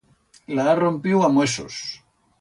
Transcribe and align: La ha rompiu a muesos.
La 0.59 0.65
ha 0.71 0.73
rompiu 0.79 1.21
a 1.27 1.31
muesos. 1.37 1.81